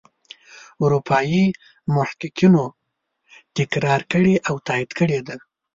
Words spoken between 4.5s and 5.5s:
تایید کړي دي.